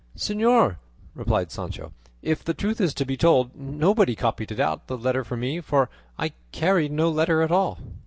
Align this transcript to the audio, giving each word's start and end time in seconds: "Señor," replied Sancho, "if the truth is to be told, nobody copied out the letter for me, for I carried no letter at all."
"Señor," 0.17 0.77
replied 1.13 1.51
Sancho, 1.51 1.93
"if 2.23 2.43
the 2.43 2.55
truth 2.55 2.81
is 2.81 2.91
to 2.95 3.05
be 3.05 3.15
told, 3.15 3.55
nobody 3.55 4.15
copied 4.15 4.59
out 4.59 4.87
the 4.87 4.97
letter 4.97 5.23
for 5.23 5.37
me, 5.37 5.61
for 5.61 5.91
I 6.17 6.31
carried 6.51 6.91
no 6.91 7.07
letter 7.07 7.43
at 7.43 7.51
all." 7.51 7.77